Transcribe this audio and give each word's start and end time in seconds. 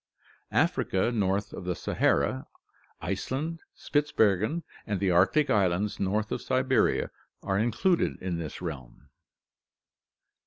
Africa 0.55 1.11
north 1.11 1.53
of 1.53 1.63
the 1.63 1.75
Sahara, 1.75 2.47
Iceland, 3.01 3.61
Spitsbergen, 3.77 4.63
and 4.87 4.99
the 4.99 5.11
Arctic 5.11 5.51
islands 5.51 5.99
north 5.99 6.31
of 6.31 6.41
Siberia 6.41 7.11
are 7.43 7.59
included 7.59 8.19
in 8.19 8.39
this 8.39 8.63
realm. 8.63 9.09